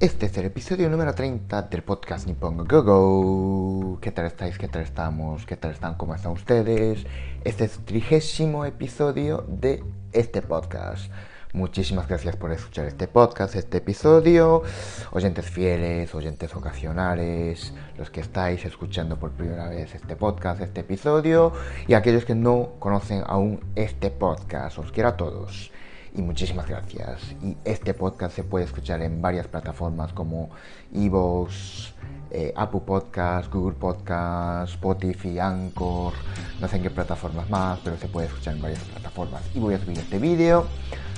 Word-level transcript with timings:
Este 0.00 0.26
es 0.26 0.38
el 0.38 0.44
episodio 0.44 0.88
número 0.88 1.12
30 1.12 1.62
del 1.62 1.82
podcast 1.82 2.28
Nippongo 2.28 2.64
Go 2.64 2.82
Go. 2.84 3.98
¿Qué 4.00 4.12
tal 4.12 4.26
estáis? 4.26 4.56
¿Qué 4.56 4.68
tal 4.68 4.82
estamos? 4.82 5.44
¿Qué 5.44 5.56
tal 5.56 5.72
están? 5.72 5.96
¿Cómo 5.96 6.14
están 6.14 6.30
ustedes? 6.30 7.04
Este 7.42 7.64
es 7.64 7.78
el 7.78 7.84
trigésimo 7.84 8.64
episodio 8.64 9.44
de 9.48 9.82
este 10.12 10.40
podcast. 10.40 11.10
Muchísimas 11.52 12.06
gracias 12.06 12.36
por 12.36 12.52
escuchar 12.52 12.86
este 12.86 13.08
podcast, 13.08 13.56
este 13.56 13.78
episodio. 13.78 14.62
Oyentes 15.10 15.46
fieles, 15.50 16.14
oyentes 16.14 16.54
ocasionales, 16.54 17.72
los 17.96 18.08
que 18.08 18.20
estáis 18.20 18.64
escuchando 18.64 19.18
por 19.18 19.32
primera 19.32 19.68
vez 19.68 19.96
este 19.96 20.14
podcast, 20.14 20.60
este 20.60 20.82
episodio, 20.82 21.52
y 21.88 21.94
aquellos 21.94 22.24
que 22.24 22.36
no 22.36 22.74
conocen 22.78 23.24
aún 23.26 23.58
este 23.74 24.12
podcast. 24.12 24.78
Os 24.78 24.92
quiero 24.92 25.08
a 25.08 25.16
todos 25.16 25.72
y 26.14 26.22
muchísimas 26.22 26.66
gracias. 26.66 27.20
Y 27.42 27.56
este 27.64 27.94
podcast 27.94 28.34
se 28.34 28.44
puede 28.44 28.64
escuchar 28.64 29.02
en 29.02 29.20
varias 29.20 29.46
plataformas 29.46 30.12
como 30.12 30.50
Evox, 30.94 31.92
eh, 32.30 32.52
Apple 32.56 32.82
Podcast, 32.84 33.52
Google 33.52 33.76
Podcast, 33.76 34.74
Spotify, 34.74 35.38
Anchor, 35.38 36.12
no 36.60 36.68
sé 36.68 36.76
en 36.76 36.82
qué 36.82 36.90
plataformas 36.90 37.48
más, 37.50 37.78
pero 37.84 37.96
se 37.96 38.08
puede 38.08 38.26
escuchar 38.26 38.56
en 38.56 38.62
varias 38.62 38.82
plataformas. 38.84 39.42
Y 39.54 39.60
voy 39.60 39.74
a 39.74 39.78
subir 39.78 39.98
este 39.98 40.18
vídeo 40.18 40.66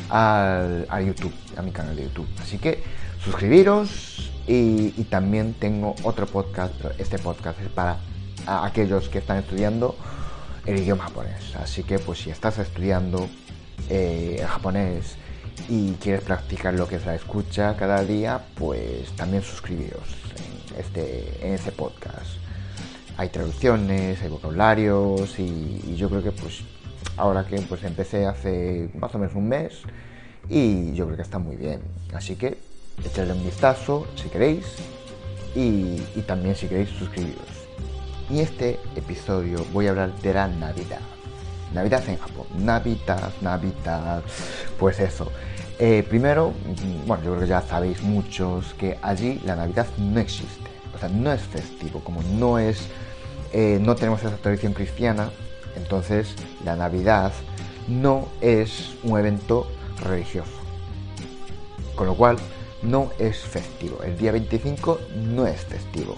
al, 0.08 0.86
a 0.88 1.00
YouTube, 1.00 1.34
a 1.56 1.62
mi 1.62 1.72
canal 1.72 1.96
de 1.96 2.04
YouTube. 2.04 2.28
Así 2.40 2.58
que 2.58 2.82
suscribiros 3.22 4.32
y, 4.46 4.94
y 4.96 5.06
también 5.10 5.54
tengo 5.54 5.94
otro 6.02 6.26
podcast, 6.26 6.74
pero 6.80 6.94
este 6.98 7.18
podcast 7.18 7.60
es 7.60 7.68
para 7.68 7.98
aquellos 8.46 9.08
que 9.08 9.18
están 9.18 9.38
estudiando 9.38 9.94
el 10.66 10.78
idioma 10.78 11.04
japonés. 11.04 11.54
Así 11.56 11.82
que 11.82 11.98
pues 11.98 12.20
si 12.20 12.30
estás 12.30 12.58
estudiando 12.58 13.28
eh, 13.88 14.44
japonés 14.46 15.16
y 15.68 15.92
quieres 15.94 16.22
practicar 16.22 16.74
lo 16.74 16.88
que 16.88 16.96
es 16.96 17.06
la 17.06 17.14
escucha 17.14 17.76
cada 17.76 18.02
día, 18.04 18.40
pues 18.56 19.10
también 19.16 19.42
suscribiros 19.42 20.02
en 20.36 20.80
este, 20.80 21.46
en 21.46 21.54
este 21.54 21.72
podcast. 21.72 22.30
Hay 23.16 23.28
traducciones, 23.28 24.22
hay 24.22 24.28
vocabularios 24.28 25.38
y, 25.38 25.94
yo 25.96 26.08
creo 26.08 26.22
que 26.22 26.32
pues 26.32 26.62
ahora 27.16 27.44
que 27.44 27.60
pues 27.60 27.84
empecé 27.84 28.26
hace 28.26 28.88
más 28.98 29.14
o 29.14 29.18
menos 29.18 29.34
un 29.34 29.48
mes 29.48 29.82
y 30.48 30.92
yo 30.94 31.04
creo 31.04 31.16
que 31.16 31.22
está 31.22 31.38
muy 31.38 31.56
bien. 31.56 31.80
Así 32.14 32.36
que 32.36 32.58
echadle 33.04 33.34
un 33.34 33.44
vistazo 33.44 34.06
si 34.16 34.28
queréis 34.28 34.66
y, 35.54 36.02
y 36.16 36.24
también 36.26 36.56
si 36.56 36.66
queréis 36.66 36.88
suscribiros. 36.90 37.68
Y 38.30 38.40
este 38.40 38.78
episodio 38.96 39.64
voy 39.72 39.86
a 39.86 39.90
hablar 39.90 40.16
de 40.20 40.34
la 40.34 40.48
Navidad. 40.48 41.00
Navidad 41.72 42.02
en 42.08 42.18
Japón. 42.18 42.46
Navidad, 42.58 43.32
Navidad. 43.40 44.22
Pues 44.78 45.00
eso. 45.00 45.30
Eh, 45.78 46.04
primero, 46.08 46.52
bueno, 47.06 47.24
yo 47.24 47.30
creo 47.30 47.40
que 47.40 47.46
ya 47.46 47.62
sabéis 47.62 48.02
muchos 48.02 48.74
que 48.74 48.98
allí 49.02 49.40
la 49.44 49.56
Navidad 49.56 49.86
no 49.98 50.20
existe. 50.20 50.70
O 50.94 50.98
sea, 50.98 51.08
no 51.08 51.32
es 51.32 51.40
festivo. 51.40 52.00
Como 52.00 52.22
no 52.22 52.58
es. 52.58 52.88
Eh, 53.52 53.78
no 53.80 53.94
tenemos 53.94 54.20
esa 54.20 54.36
tradición 54.36 54.72
cristiana. 54.72 55.30
Entonces, 55.76 56.34
la 56.64 56.76
Navidad 56.76 57.32
no 57.88 58.28
es 58.40 58.94
un 59.02 59.18
evento 59.18 59.66
religioso. 60.02 60.50
Con 61.94 62.06
lo 62.06 62.14
cual, 62.14 62.36
no 62.82 63.10
es 63.18 63.38
festivo. 63.38 64.02
El 64.02 64.16
día 64.16 64.32
25 64.32 65.00
no 65.34 65.46
es 65.46 65.60
festivo. 65.64 66.16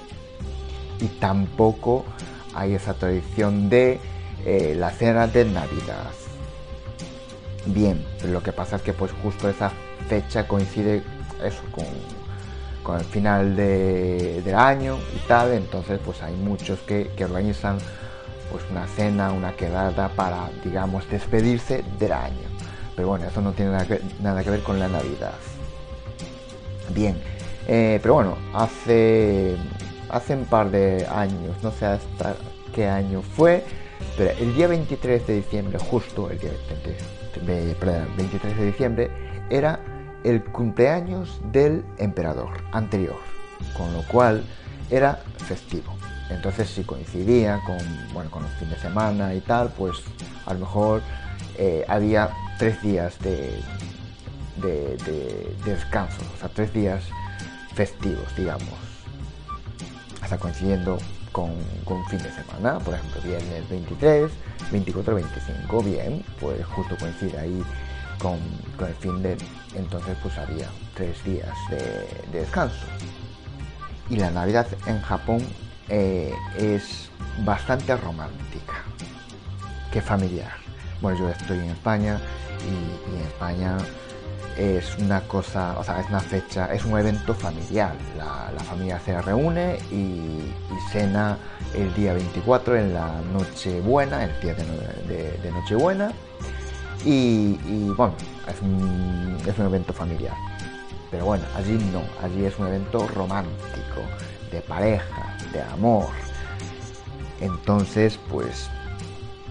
Y 1.00 1.06
tampoco 1.06 2.04
hay 2.54 2.74
esa 2.74 2.94
tradición 2.94 3.68
de 3.68 4.00
eh, 4.44 4.74
la 4.76 4.90
cena 4.90 5.26
de 5.26 5.44
Navidad. 5.44 6.10
Bien, 7.66 8.04
lo 8.24 8.42
que 8.42 8.52
pasa 8.52 8.76
es 8.76 8.82
que 8.82 8.92
pues 8.92 9.12
justo 9.22 9.48
esa 9.48 9.70
fecha 10.08 10.48
coincide 10.48 11.02
eso 11.44 11.62
con, 11.70 11.84
con 12.82 12.98
el 12.98 13.04
final 13.04 13.54
de, 13.54 14.42
del 14.42 14.54
año 14.54 14.98
y 15.14 15.26
tal, 15.28 15.52
entonces 15.52 16.00
pues 16.04 16.22
hay 16.22 16.34
muchos 16.34 16.80
que, 16.80 17.08
que, 17.16 17.24
organizan 17.24 17.78
pues 18.50 18.64
una 18.70 18.86
cena, 18.86 19.32
una 19.32 19.52
quedada 19.52 20.08
para, 20.08 20.50
digamos, 20.64 21.08
despedirse 21.08 21.84
del 21.98 22.12
año. 22.12 22.48
Pero 22.96 23.08
bueno, 23.08 23.26
eso 23.26 23.40
no 23.40 23.52
tiene 23.52 23.72
nada 23.72 23.86
que, 23.86 24.00
nada 24.20 24.42
que 24.42 24.50
ver 24.50 24.62
con 24.62 24.78
la 24.78 24.88
Navidad. 24.88 25.34
Bien, 26.90 27.16
eh, 27.66 27.98
pero 28.02 28.14
bueno, 28.14 28.36
hace, 28.52 29.56
hace 30.10 30.34
un 30.34 30.44
par 30.44 30.70
de 30.70 31.06
años, 31.10 31.56
no 31.62 31.70
sé 31.70 31.86
hasta 31.86 32.34
qué 32.74 32.88
año 32.88 33.22
fue, 33.22 33.64
pero 34.16 34.30
el 34.38 34.54
día 34.54 34.66
23 34.68 35.26
de 35.26 35.36
diciembre, 35.36 35.78
justo 35.78 36.30
el 36.30 36.38
día 36.38 36.50
23, 37.34 37.76
perdón, 37.76 38.08
23 38.16 38.56
de 38.56 38.66
diciembre, 38.66 39.10
era 39.50 39.80
el 40.24 40.44
cumpleaños 40.44 41.40
del 41.50 41.84
emperador 41.98 42.50
anterior, 42.72 43.16
con 43.76 43.92
lo 43.92 44.02
cual 44.08 44.44
era 44.90 45.22
festivo. 45.46 45.94
Entonces 46.30 46.68
si 46.68 46.84
coincidía 46.84 47.60
con, 47.66 47.78
bueno, 48.12 48.30
con 48.30 48.42
los 48.42 48.52
fines 48.52 48.76
de 48.76 48.80
semana 48.80 49.34
y 49.34 49.40
tal, 49.40 49.70
pues 49.76 49.96
a 50.46 50.54
lo 50.54 50.60
mejor 50.60 51.02
eh, 51.58 51.84
había 51.88 52.30
tres 52.58 52.80
días 52.82 53.18
de, 53.20 53.60
de, 54.56 54.96
de, 54.98 55.56
de 55.64 55.74
descanso, 55.74 56.20
o 56.34 56.38
sea, 56.38 56.48
tres 56.48 56.72
días 56.72 57.04
festivos, 57.74 58.34
digamos, 58.36 58.68
hasta 60.20 60.38
coincidiendo 60.38 60.98
con, 61.32 61.50
con, 61.84 62.04
fin 62.06 62.18
de 62.18 62.30
semana, 62.30 62.78
por 62.78 62.94
ejemplo, 62.94 63.20
viernes 63.22 63.68
23, 63.68 64.30
24, 64.70 65.14
25, 65.14 65.82
bien, 65.82 66.24
pues 66.40 66.64
justo 66.66 66.96
coincide 66.98 67.38
ahí 67.38 67.62
con, 68.18 68.38
el 68.86 68.94
fin 68.94 69.22
de, 69.22 69.36
entonces 69.74 70.16
pues 70.22 70.36
había 70.38 70.68
tres 70.94 71.22
días 71.24 71.56
de, 71.70 71.78
de 72.30 72.40
descanso. 72.40 72.86
Y 74.10 74.16
la 74.16 74.30
Navidad 74.30 74.66
en 74.86 75.00
Japón 75.00 75.40
eh, 75.88 76.32
es 76.58 77.10
bastante 77.44 77.96
romántica 77.96 78.84
que 79.90 80.00
familiar. 80.00 80.52
Bueno, 81.00 81.18
yo 81.18 81.28
estoy 81.30 81.58
en 81.58 81.70
España 81.70 82.20
y, 82.66 83.12
y 83.12 83.16
en 83.16 83.22
España 83.26 83.78
es 84.56 84.96
una 84.98 85.20
cosa, 85.22 85.78
o 85.78 85.84
sea, 85.84 86.00
es 86.00 86.08
una 86.08 86.20
fecha, 86.20 86.72
es 86.72 86.84
un 86.84 86.98
evento 86.98 87.34
familiar. 87.34 87.94
La, 88.16 88.50
la 88.54 88.62
familia 88.64 89.00
se 89.00 89.20
reúne 89.20 89.78
y, 89.90 90.41
y, 90.74 90.90
cena 90.90 91.38
el 91.74 91.92
día 91.94 92.14
24 92.14 92.76
en 92.76 92.94
la 92.94 93.20
Nochebuena, 93.32 94.24
el 94.24 94.40
día 94.40 94.54
de, 94.54 94.64
de, 95.08 95.38
de 95.38 95.50
Nochebuena. 95.52 96.12
Y, 97.04 97.56
bueno, 97.96 98.14
es 98.48 98.60
un, 98.62 99.38
es 99.46 99.58
un 99.58 99.66
evento 99.66 99.92
familiar. 99.92 100.36
Pero 101.10 101.26
bueno, 101.26 101.44
allí 101.56 101.72
no, 101.92 102.02
allí 102.22 102.44
es 102.44 102.58
un 102.58 102.68
evento 102.68 103.06
romántico, 103.08 104.00
de 104.50 104.60
pareja, 104.60 105.36
de 105.52 105.62
amor. 105.62 106.08
Entonces, 107.40 108.18
pues, 108.30 108.70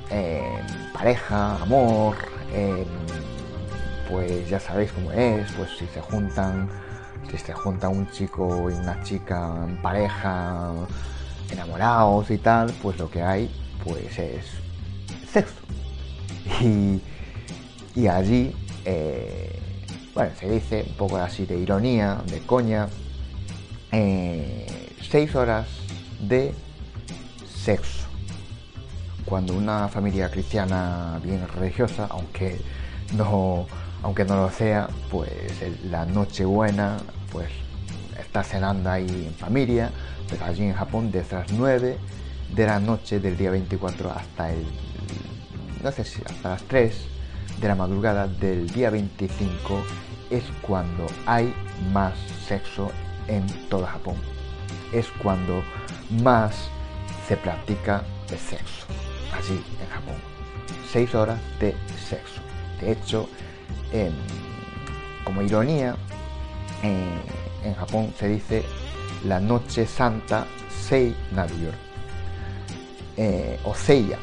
eh, 0.09 0.59
pareja, 0.93 1.61
amor, 1.61 2.15
eh, 2.53 2.85
pues 4.09 4.49
ya 4.49 4.59
sabéis 4.59 4.91
cómo 4.91 5.11
es, 5.11 5.51
pues 5.53 5.69
si 5.77 5.85
se 5.87 6.01
juntan, 6.01 6.69
si 7.29 7.37
se 7.37 7.53
junta 7.53 7.89
un 7.89 8.09
chico 8.11 8.69
y 8.69 8.73
una 8.73 9.01
chica 9.03 9.65
en 9.67 9.81
pareja, 9.81 10.71
enamorados 11.51 12.31
y 12.31 12.37
tal, 12.37 12.71
pues 12.81 12.97
lo 12.97 13.09
que 13.09 13.21
hay 13.21 13.49
pues 13.83 14.17
es 14.17 14.45
sexo. 15.31 15.55
Y, 16.61 17.01
y 17.95 18.07
allí, 18.07 18.55
eh, 18.85 19.59
bueno, 20.13 20.31
se 20.39 20.49
dice 20.49 20.85
un 20.87 20.95
poco 20.95 21.17
así 21.17 21.45
de 21.45 21.57
ironía, 21.57 22.21
de 22.25 22.39
coña, 22.39 22.87
eh, 23.91 24.93
seis 25.09 25.35
horas 25.35 25.67
de 26.19 26.53
sexo. 27.47 28.07
Cuando 29.25 29.53
una 29.53 29.87
familia 29.87 30.29
cristiana 30.29 31.19
bien 31.23 31.47
religiosa, 31.47 32.07
aunque 32.09 32.59
no 33.13 33.67
aunque 34.03 34.25
no 34.25 34.35
lo 34.35 34.49
sea, 34.49 34.87
pues 35.09 35.31
la 35.89 36.05
Nochebuena, 36.05 36.97
pues 37.31 37.49
está 38.19 38.43
cenando 38.43 38.89
ahí 38.89 39.27
en 39.27 39.33
familia, 39.35 39.91
pero 40.29 40.45
allí 40.45 40.63
en 40.63 40.73
Japón 40.73 41.11
desde 41.11 41.37
las 41.37 41.51
9 41.51 41.97
de 42.55 42.65
la 42.65 42.79
noche 42.79 43.19
del 43.19 43.37
día 43.37 43.51
24 43.51 44.11
hasta 44.11 44.51
el, 44.51 44.65
no 45.83 45.91
sé 45.91 46.03
si 46.03 46.21
hasta 46.25 46.49
las 46.49 46.63
3 46.63 46.95
de 47.59 47.67
la 47.67 47.75
madrugada 47.75 48.27
del 48.27 48.69
día 48.69 48.89
25 48.89 49.83
es 50.29 50.43
cuando 50.61 51.05
hay 51.25 51.53
más 51.91 52.13
sexo 52.47 52.91
en 53.27 53.45
todo 53.69 53.85
Japón. 53.85 54.15
Es 54.91 55.07
cuando 55.21 55.63
más 56.23 56.69
se 57.27 57.37
practica 57.37 58.03
el 58.29 58.39
sexo, 58.39 58.85
allí 59.33 59.61
en 59.81 59.89
Japón. 59.89 60.15
Seis 60.91 61.13
horas 61.13 61.39
de 61.59 61.75
sexo. 62.09 62.41
De 62.79 62.93
hecho, 62.93 63.29
como 65.23 65.41
ironía, 65.41 65.95
en 66.83 67.75
Japón 67.75 68.13
se 68.17 68.27
dice 68.27 68.63
la 69.25 69.39
noche 69.39 69.85
santa 69.85 70.47
Sei 70.69 71.15
Naruyor 71.31 71.73
eh, 73.17 73.59
o 73.63 73.75
Seiya. 73.75 74.17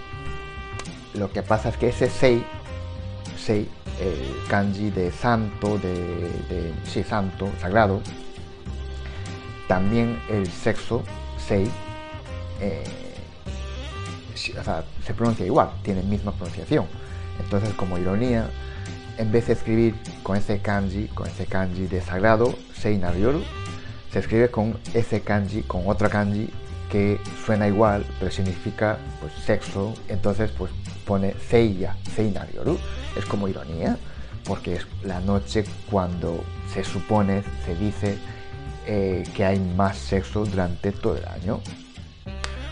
Lo 1.15 1.31
que 1.33 1.43
pasa 1.43 1.69
es 1.71 1.77
que 1.77 1.89
ese 1.89 2.09
Sei, 2.09 2.45
Sei, 3.37 3.69
el 4.01 4.49
kanji 4.49 4.91
de 4.91 5.11
santo, 5.11 5.79
de, 5.79 5.95
de 6.49 7.05
santo, 7.05 7.49
sagrado, 7.61 8.01
también 9.67 10.21
el 10.29 10.47
sexo, 10.51 11.03
Sei, 11.39 11.71
eh, 12.61 12.85
se 14.35 15.15
pronuncia 15.15 15.47
igual, 15.47 15.71
tiene 15.83 16.03
misma 16.03 16.33
pronunciación. 16.33 16.87
Entonces, 17.41 17.73
como 17.75 17.99
ironía, 17.99 18.51
en 19.19 19.31
vez 19.31 19.49
de 19.49 19.53
escribir 19.53 19.95
con 20.23 20.37
ese 20.37 20.61
kanji, 20.61 21.09
con 21.09 21.29
ese 21.29 21.47
kanji 21.47 21.87
de 21.87 22.01
sagrado, 22.01 22.55
Sei 22.75 22.97
Naryoru, 22.97 23.43
se 24.13 24.21
escribe 24.21 24.51
con 24.51 24.79
ese 24.95 25.21
kanji, 25.21 25.63
con 25.63 25.83
otra 25.87 26.09
kanji 26.09 26.49
que 26.91 27.21
suena 27.45 27.69
igual, 27.69 28.07
pero 28.19 28.31
significa 28.31 28.99
pues 29.21 29.33
sexo, 29.45 29.95
entonces 30.09 30.51
pues 30.57 30.73
pone 31.05 31.35
Seiya, 31.49 31.97
Seinaryoru, 32.15 32.79
es 33.17 33.25
como 33.25 33.49
ironía, 33.49 33.97
porque 34.45 34.77
es 34.77 34.87
la 35.03 35.21
noche 35.21 35.65
cuando 35.91 36.45
se 36.73 36.85
supone, 36.85 37.43
se 37.65 37.75
dice 37.75 38.19
eh, 38.87 39.25
que 39.35 39.45
hay 39.45 39.59
más 39.59 39.97
sexo 39.99 40.45
durante 40.45 40.93
todo 40.93 41.17
el 41.17 41.27
año. 41.27 41.61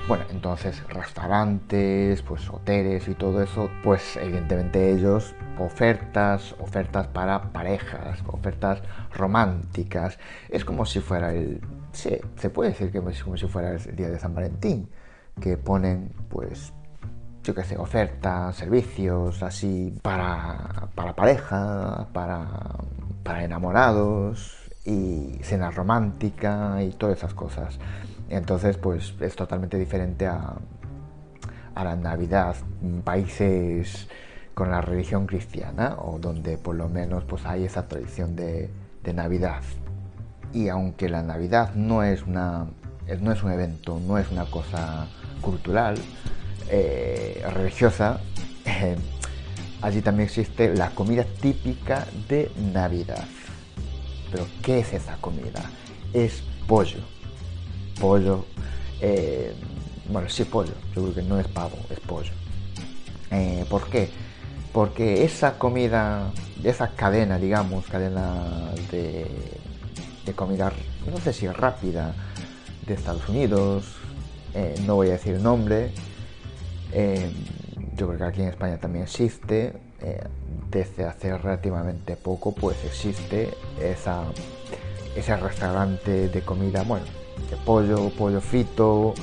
Bueno, 0.08 0.25
entonces 0.31 0.87
restaurantes, 0.88 2.23
pues 2.23 2.49
hoteles 2.49 3.08
y 3.08 3.14
todo 3.14 3.43
eso, 3.43 3.69
pues 3.82 4.17
evidentemente 4.17 4.93
ellos 4.93 5.35
ofertas, 5.58 6.55
ofertas 6.61 7.08
para 7.08 7.50
parejas, 7.53 8.23
ofertas 8.29 8.82
románticas. 9.12 10.20
Es 10.49 10.64
como 10.64 10.87
si 10.87 11.00
fuera 11.00 11.32
el, 11.32 11.61
sí, 11.91 12.17
se 12.37 12.50
puede 12.50 12.70
decir 12.70 12.93
que 12.93 12.99
es 12.99 13.25
como 13.25 13.37
si 13.37 13.49
fuera 13.49 13.73
el 13.73 13.97
día 13.97 14.08
de 14.08 14.20
San 14.20 14.32
Valentín, 14.32 14.88
que 15.41 15.56
ponen 15.56 16.12
pues 16.29 16.73
yo 17.43 17.53
qué 17.53 17.64
sé, 17.64 17.76
ofertas, 17.76 18.55
servicios 18.55 19.43
así 19.43 19.93
para, 20.03 20.88
para 20.94 21.17
pareja, 21.17 22.06
para, 22.12 22.47
para 23.25 23.43
enamorados 23.43 24.70
y 24.85 25.38
cena 25.43 25.73
romántica 25.73 26.81
y 26.81 26.91
todas 26.91 27.19
esas 27.19 27.35
cosas. 27.35 27.81
Entonces, 28.28 28.76
pues 28.76 29.14
es 29.20 29.37
totalmente 29.37 29.78
diferente 29.78 30.26
a, 30.26 30.56
la 31.76 31.94
Navidad, 31.94 32.56
países 33.05 34.08
con 34.55 34.70
la 34.70 34.81
religión 34.81 35.26
cristiana 35.26 35.96
o 35.99 36.19
donde 36.19 36.56
por 36.56 36.75
lo 36.75 36.88
menos 36.88 37.25
pues 37.25 37.44
hay 37.44 37.64
esa 37.64 37.87
tradición 37.87 38.34
de, 38.34 38.70
de 39.05 39.12
Navidad. 39.12 39.61
Y 40.55 40.69
aunque 40.69 41.11
la 41.11 41.23
Navidad 41.23 41.75
no 41.75 42.02
es, 42.02 42.23
una, 42.23 42.67
no 43.20 43.31
es 43.31 43.43
un 43.43 43.52
evento, 43.52 44.00
no 44.00 44.17
es 44.17 44.31
una 44.31 44.46
cosa 44.46 45.06
cultural, 45.43 45.96
eh, 46.70 47.44
religiosa, 47.52 48.20
eh, 48.64 48.96
allí 49.82 50.00
también 50.00 50.29
existe 50.29 50.75
la 50.75 50.90
comida 50.90 51.25
típica 51.43 52.06
de 52.26 52.50
Navidad. 52.72 53.26
Pero 54.32 54.46
¿qué 54.62 54.79
es 54.79 54.94
esa 54.94 55.17
comida? 55.19 55.62
Es 56.14 56.43
pollo 56.67 57.16
pollo. 58.00 58.44
Eh, 59.00 59.52
bueno, 60.08 60.28
sí, 60.28 60.44
pollo. 60.44 60.72
Yo 60.94 61.02
creo 61.02 61.14
que 61.14 61.22
no 61.22 61.38
es 61.38 61.48
pavo, 61.48 61.76
es 61.90 62.00
pollo. 62.00 62.32
Eh, 63.31 63.64
¿Por 63.69 63.88
qué? 63.88 64.10
Porque 64.72 65.25
esa 65.25 65.58
comida, 65.58 66.31
esa 66.62 66.88
cadena, 66.88 67.38
digamos, 67.38 67.87
cadena 67.87 68.70
de, 68.90 69.26
de 70.25 70.32
comida, 70.34 70.72
no 71.10 71.19
sé 71.19 71.32
si 71.32 71.48
rápida, 71.48 72.14
de 72.87 72.94
Estados 72.94 73.28
Unidos, 73.28 73.96
eh, 74.54 74.75
no 74.87 74.96
voy 74.96 75.08
a 75.08 75.12
decir 75.12 75.40
nombre, 75.40 75.90
yo 77.96 78.06
creo 78.06 78.19
que 78.19 78.25
aquí 78.25 78.43
en 78.43 78.48
España 78.48 78.78
también 78.78 79.04
existe, 79.04 79.72
desde 80.70 81.04
hace 81.04 81.37
relativamente 81.37 82.16
poco 82.16 82.54
pues 82.54 82.76
existe 82.84 83.54
esa, 83.82 84.22
ese 85.16 85.37
restaurante 85.37 86.28
de 86.28 86.40
comida, 86.43 86.82
bueno, 86.82 87.06
de 87.50 87.56
pollo, 87.56 88.11
pollo 88.11 88.41
frito. 88.41 89.15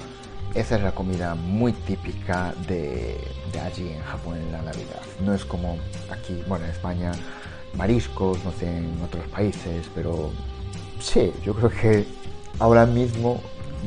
Esa 0.53 0.75
es 0.75 0.83
la 0.83 0.93
comida 0.93 1.33
muy 1.33 1.73
típica 1.73 2.53
de, 2.67 3.17
allí 3.63 3.89
en 3.89 4.01
Japón 4.03 4.37
en 4.37 4.51
la 4.51 4.61
Navidad. 4.61 5.01
No 5.19 5.33
es 5.33 5.43
como 5.45 5.77
aquí, 6.11 6.43
bueno, 6.47 6.65
en 6.65 6.71
España, 6.71 7.11
mariscos, 7.75 8.43
no 8.43 8.51
sé, 8.51 8.77
en 8.77 9.01
otros 9.03 9.27
países, 9.29 9.89
pero 9.95 10.31
sí, 10.99 11.33
yo 11.43 11.55
creo 11.55 11.69
que 11.69 12.05
ahora 12.59 12.85
mismo 12.85 13.41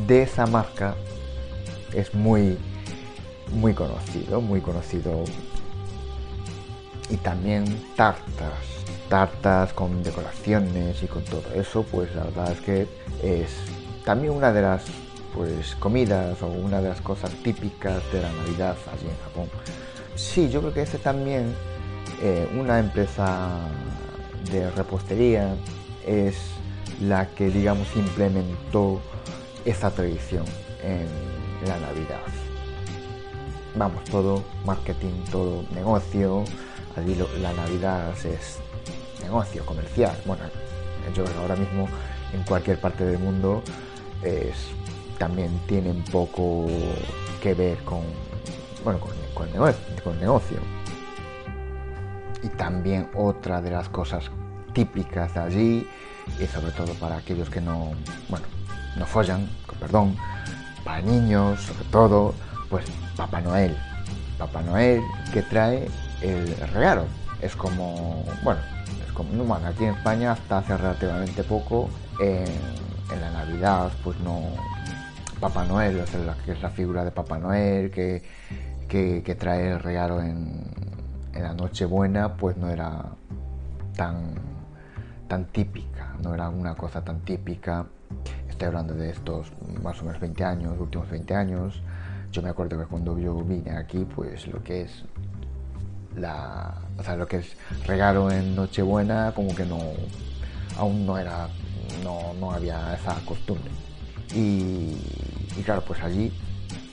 de 0.09 0.23
esa 0.23 0.47
marca 0.47 0.97
es 1.93 2.13
muy, 2.15 2.59
muy 3.53 3.73
conocido, 3.73 4.41
muy 4.41 4.61
conocido. 4.61 5.23
Y 7.09 7.17
también 7.19 7.65
tartas, 7.95 8.55
tartas 9.09 9.73
con 9.73 10.03
decoraciones 10.03 11.01
y 11.01 11.07
con 11.07 11.23
todo 11.23 11.45
eso, 11.55 11.85
pues 11.85 12.13
la 12.17 12.25
verdad 12.25 12.51
es 12.51 12.61
que 12.61 12.89
es 13.23 13.51
también 14.07 14.33
una 14.33 14.53
de 14.53 14.63
las 14.63 14.85
pues, 15.35 15.75
comidas 15.75 16.41
o 16.41 16.47
una 16.47 16.81
de 16.81 16.91
las 16.91 17.01
cosas 17.01 17.29
típicas 17.43 18.01
de 18.13 18.23
la 18.23 18.31
Navidad 18.31 18.77
allí 18.93 19.09
en 19.09 19.19
Japón. 19.25 19.51
Sí, 20.15 20.49
yo 20.49 20.61
creo 20.61 20.73
que 20.73 20.83
es 20.83 21.03
también 21.03 21.53
eh, 22.23 22.49
una 22.57 22.79
empresa 22.79 23.59
de 24.53 24.71
repostería 24.71 25.57
es 26.07 26.37
la 27.01 27.27
que 27.31 27.51
digamos 27.51 27.89
implementó 27.97 29.01
esa 29.65 29.91
tradición 29.91 30.45
en 30.85 31.09
la 31.67 31.77
Navidad. 31.81 32.23
Vamos, 33.75 34.05
todo 34.05 34.45
marketing, 34.65 35.25
todo 35.33 35.65
negocio, 35.75 36.45
allí 36.97 37.17
la 37.43 37.53
Navidad 37.55 38.15
es 38.25 38.61
negocio 39.21 39.67
comercial. 39.67 40.17
Bueno, 40.25 40.45
yo 41.13 41.25
creo 41.25 41.35
que 41.35 41.43
ahora 41.43 41.57
mismo 41.57 41.89
en 42.33 42.45
cualquier 42.45 42.81
parte 42.81 43.05
del 43.05 43.19
mundo 43.19 43.65
también 45.19 45.59
tiene 45.67 45.91
un 45.91 46.03
poco 46.05 46.67
que 47.43 47.55
ver 47.55 47.79
con, 47.79 48.03
bueno, 48.85 49.01
con, 49.01 49.47
el 49.47 49.53
negocio, 50.21 50.59
Y 52.43 52.49
también 52.49 53.09
otra 53.15 53.61
de 53.61 53.71
las 53.71 53.89
cosas 53.89 54.31
típicas 54.73 55.35
de 55.35 55.41
allí, 55.41 55.89
y 56.41 56.47
sobre 56.47 56.73
todo 56.73 56.93
para 56.95 57.17
aquellos 57.19 57.49
que 57.51 57.61
no, 57.61 57.93
bueno, 58.29 58.47
no 58.97 59.07
follan, 59.07 59.49
con 59.67 59.79
perdón, 59.79 60.17
para 60.85 61.01
niños, 61.03 61.61
sobre 61.61 61.85
todo, 61.91 62.35
pues 62.69 62.87
Papá 63.17 63.41
Noel. 63.41 63.77
Papá 64.39 64.63
Noel 64.63 65.03
que 65.33 65.43
trae 65.43 65.89
el 66.23 66.57
regalo. 66.73 67.05
Es 67.41 67.55
como, 67.57 68.25
bueno, 68.43 68.61
es 69.07 69.13
como, 69.13 69.45
bueno, 69.45 69.67
aquí 69.67 69.85
en 69.85 69.95
España 69.95 70.33
hasta 70.33 70.59
hace 70.59 70.77
relativamente 70.77 71.43
poco, 71.43 71.89
en 73.13 73.21
la 73.21 73.31
Navidad, 73.31 73.91
pues 74.03 74.19
no. 74.21 74.43
Papá 75.41 75.65
Noel, 75.67 76.03
que 76.45 76.53
es 76.53 76.63
la 76.63 76.71
figura 76.71 77.05
de 77.05 77.11
Papá 77.11 77.39
Noel, 77.39 77.91
que, 77.91 78.23
que, 78.89 79.37
trae 79.39 79.73
el 79.73 79.81
regalo 79.81 80.23
en, 80.23 80.65
en 81.35 81.43
la 81.43 81.53
Nochebuena, 81.53 82.37
pues 82.37 82.57
no 82.57 82.71
era 82.71 83.05
tan, 83.95 84.35
tan 85.29 85.45
típica, 85.47 86.15
no 86.23 86.33
era 86.33 86.49
una 86.49 86.75
cosa 86.75 87.05
tan 87.05 87.21
típica. 87.21 87.87
Estoy 88.49 88.69
hablando 88.69 88.95
de 88.95 89.11
estos 89.11 89.53
más 89.83 90.01
o 90.01 90.07
menos 90.07 90.21
20 90.21 90.45
años, 90.45 90.75
últimos 90.79 91.11
20 91.11 91.35
años. 91.35 91.83
Yo 92.33 92.41
me 92.41 92.49
acuerdo 92.49 92.79
que 92.79 92.87
cuando 92.87 93.19
yo 93.19 93.37
vine 93.45 93.73
aquí, 93.73 94.07
pues 94.15 94.47
lo 94.47 94.63
que 94.63 94.83
es 94.83 95.05
la, 96.17 96.75
o 96.99 97.03
sea, 97.03 97.17
lo 97.17 97.27
que 97.27 97.39
es 97.39 97.57
regalo 97.87 98.31
en 98.31 98.57
Nochebuena, 98.57 99.33
como 99.35 99.55
que 99.55 99.67
no, 99.67 99.79
aún 100.79 101.05
no 101.05 101.19
era 101.19 101.49
no, 102.03 102.53
había 102.53 102.95
esa 102.95 103.15
costumbre. 103.25 103.71
Y, 104.35 104.97
claro, 105.65 105.83
pues 105.87 106.03
allí 106.03 106.33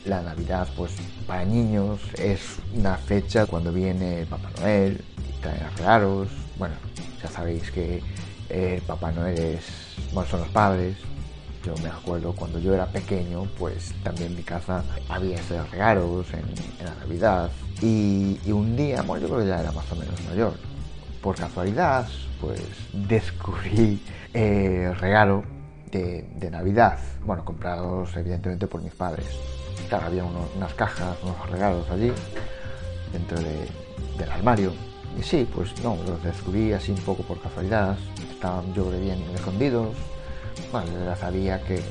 la 0.05 0.21
Navidad, 0.21 0.67
pues 0.75 0.91
para 1.25 1.45
niños 1.45 1.99
es 2.17 2.57
una 2.75 2.97
fecha 2.97 3.45
cuando 3.45 3.71
viene 3.71 4.25
Papá 4.25 4.49
Noel, 4.59 5.03
trae 5.41 5.69
regalos. 5.77 6.29
Bueno, 6.57 6.75
ya 7.21 7.29
sabéis 7.29 7.71
que 7.71 8.01
el 8.49 8.81
Papá 8.81 9.11
Noel 9.11 9.39
es, 9.39 9.65
bueno, 10.13 10.29
son 10.29 10.41
los 10.41 10.49
padres. 10.49 10.97
Yo 11.65 11.73
me 11.81 11.87
acuerdo 11.87 12.33
cuando 12.33 12.59
yo 12.59 12.73
era 12.73 12.85
pequeño, 12.87 13.47
pues 13.57 13.93
también 14.03 14.31
en 14.31 14.37
mi 14.37 14.43
casa 14.43 14.83
había 15.07 15.37
esos 15.37 15.69
regalos 15.71 16.27
en, 16.33 16.85
la 16.85 16.93
Navidad. 16.95 17.49
Y, 17.81 18.37
y, 18.45 18.51
un 18.51 18.75
día, 18.75 19.01
bueno, 19.01 19.21
yo 19.25 19.33
creo 19.33 19.41
que 19.41 19.47
ya 19.47 19.61
era 19.61 19.71
más 19.71 19.89
o 19.91 19.95
menos 19.95 20.21
mayor. 20.29 20.53
Por 21.23 21.37
casualidad, 21.37 22.05
pues 22.41 22.59
descubrí 22.91 23.99
el 24.33 24.93
regalo 24.97 25.43
de, 25.89 26.49
Navidad. 26.51 26.99
Bueno, 27.25 27.45
comprados 27.45 28.15
evidentemente 28.17 28.67
por 28.67 28.81
mis 28.81 28.93
padres. 28.93 29.25
Claro, 29.87 30.07
había 30.07 30.25
unas 30.25 30.73
cajas, 30.73 31.15
unos 31.23 31.49
regalos 31.49 31.89
allí, 31.89 32.11
dentro 33.13 33.39
de- 33.39 33.69
del 34.17 34.29
armario. 34.31 34.73
Y 35.17 35.23
sí, 35.23 35.47
pues 35.55 35.81
no, 35.81 35.95
los 36.05 36.21
descubrí 36.23 36.73
así 36.73 36.91
un 36.91 36.97
poco 36.97 37.23
por 37.23 37.39
casualidad. 37.39 37.95
Estaban 38.29 38.73
yo 38.73 38.85
creo 38.87 38.99
bien 38.99 39.23
escondidos. 39.33 39.95
Bueno, 40.73 40.91
ya 41.05 41.15
sabía 41.15 41.61
que, 41.63 41.81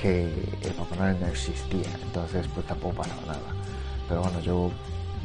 que 0.00 0.24
el 0.62 0.72
Papá 0.74 1.12
no 1.12 1.26
existía, 1.28 1.86
entonces 2.02 2.46
pues 2.52 2.66
tampoco 2.66 2.96
pasaba 2.96 3.22
nada. 3.26 3.54
Pero 4.08 4.22
bueno, 4.22 4.40
yo, 4.40 4.70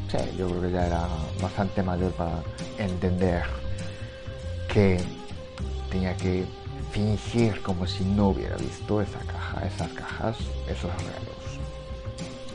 sí, 0.09 0.17
yo 0.37 0.47
creo 0.47 0.61
que 0.61 0.71
ya 0.71 0.87
era 0.87 1.07
bastante 1.41 1.83
mayor 1.83 2.11
para 2.13 2.41
entender 2.77 3.43
que 4.71 4.99
tenía 5.89 6.15
que 6.17 6.45
fingir 6.91 7.61
como 7.61 7.85
si 7.85 8.03
no 8.03 8.29
hubiera 8.29 8.55
visto 8.57 9.01
esa 9.01 9.19
caja, 9.19 9.65
esas 9.67 9.91
cajas, 9.91 10.37
esos 10.67 10.91
regalos. 10.91 11.35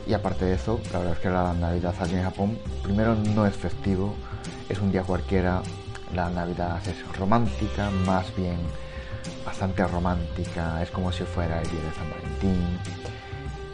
Y 0.07 0.13
aparte 0.13 0.45
de 0.45 0.55
eso, 0.55 0.79
la 0.91 0.99
verdad 0.99 1.13
es 1.13 1.19
que 1.19 1.29
la 1.29 1.53
Navidad 1.53 1.95
allí 1.99 2.15
en 2.15 2.23
Japón, 2.23 2.57
primero 2.83 3.15
no 3.15 3.45
es 3.45 3.55
festivo, 3.55 4.15
es 4.67 4.79
un 4.79 4.91
día 4.91 5.03
cualquiera, 5.03 5.61
la 6.15 6.29
Navidad 6.29 6.79
es 6.87 7.17
romántica, 7.17 7.89
más 8.05 8.35
bien 8.35 8.57
bastante 9.45 9.85
romántica, 9.85 10.81
es 10.81 10.89
como 10.89 11.11
si 11.11 11.23
fuera 11.23 11.61
el 11.61 11.69
día 11.69 11.81
de 11.81 11.91
San 11.93 12.09
Valentín. 12.09 13.10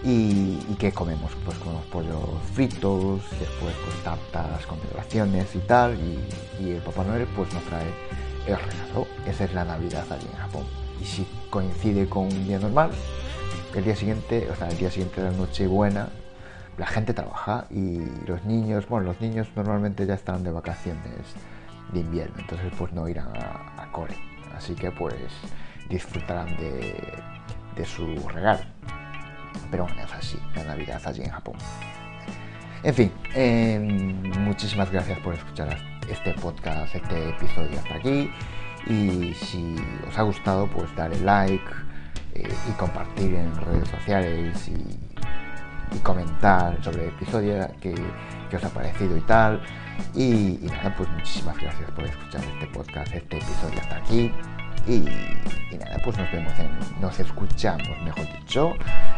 ¿Y, 0.08 0.58
y 0.70 0.76
qué 0.80 0.94
comemos? 0.94 1.34
Pues 1.44 1.58
comemos 1.58 1.84
pollos 1.88 2.42
fritos, 2.54 3.20
después 3.42 3.76
pues 3.84 4.04
tartas 4.06 4.66
con 4.66 4.80
decoraciones 4.80 5.54
y 5.54 5.60
tal, 5.60 6.00
y, 6.00 6.64
y 6.64 6.72
el 6.72 6.82
Papá 6.82 7.04
Noel 7.04 7.28
pues 7.36 7.54
nos 7.54 7.62
trae 7.64 7.88
el 8.48 8.56
regalo. 8.56 9.06
Esa 9.26 9.44
es 9.44 9.54
la 9.54 9.66
Navidad 9.66 10.06
allí 10.10 10.26
en 10.32 10.38
Japón. 10.38 10.64
Y 11.02 11.06
si 11.06 11.28
coincide 11.50 12.08
con 12.08 12.24
un 12.24 12.48
día 12.48 12.58
normal, 12.58 12.92
el 13.76 13.84
día 13.84 13.98
siguiente, 13.98 14.50
o 14.50 14.56
sea, 14.56 14.70
el 14.70 14.78
día 14.78 14.90
siguiente 14.90 15.22
de 15.22 15.30
la 15.30 15.36
Nochebuena, 15.36 16.08
la 16.78 16.88
gente 16.88 17.14
trabaja 17.14 17.66
y 17.70 18.00
los 18.26 18.46
niños, 18.46 18.88
bueno, 18.88 19.08
los 19.08 19.20
niños 19.20 19.50
normalmente 19.58 20.06
ya 20.06 20.14
están 20.14 20.42
de 20.42 20.52
vacaciones 20.52 21.20
de 21.92 22.00
invierno, 22.00 22.36
entonces 22.40 22.72
pues 22.78 22.94
no 22.94 23.10
irán 23.10 23.34
a, 23.36 23.84
a 23.84 23.92
cole. 23.92 24.16
Así 24.56 24.74
que 24.74 24.90
pues 24.90 25.16
disfrutarán 25.90 26.56
de, 26.56 26.96
de 27.76 27.86
su 27.86 28.06
regalo. 28.30 28.77
Pero 29.70 29.86
bueno, 29.86 30.02
es 30.04 30.14
así, 30.14 30.40
la 30.56 30.64
Navidad 30.64 31.02
allí 31.06 31.24
en 31.24 31.32
Japón. 31.32 31.56
En 32.84 32.94
fin, 32.94 33.12
eh, 33.34 33.80
muchísimas 34.40 34.92
gracias 34.92 35.20
por 35.20 35.34
escuchar 35.34 35.78
este 36.10 36.34
podcast, 36.34 36.94
este 36.94 37.30
episodio 37.30 37.80
hasta 37.80 37.96
aquí. 37.96 38.32
Y 38.88 39.34
si 39.34 39.76
os 40.08 40.18
ha 40.18 40.22
gustado, 40.22 40.68
pues 40.68 40.96
darle 40.96 41.20
like 41.22 41.66
eh, 42.36 42.48
y 42.70 42.72
compartir 42.74 43.34
en 43.34 43.54
redes 43.56 43.90
sociales 43.90 44.68
y, 44.70 44.84
comentar 46.04 46.78
sobre 46.84 47.04
el 47.04 47.10
episodio 47.10 47.68
que, 47.82 47.96
que 48.50 48.56
os 48.58 48.64
ha 48.64 48.70
parecido 48.70 49.18
y 49.18 49.22
tal. 49.22 49.62
Y, 50.14 50.60
nada, 50.64 50.94
pues 50.96 51.10
muchísimas 51.10 51.58
gracias 51.58 51.90
por 51.92 52.06
escuchar 52.06 52.42
este 52.44 52.68
podcast, 52.68 53.14
este 53.14 53.38
episodio 53.38 53.80
hasta 53.82 53.98
aquí. 53.98 54.32
Y, 54.86 54.94
y 55.74 55.78
nada, 55.78 55.98
pues 56.04 56.18
nos 56.18 56.32
vemos 56.32 56.54
en, 56.60 57.02
nos 57.02 57.20
escuchamos, 57.20 57.90
mejor 58.04 58.26
dicho, 58.40 58.74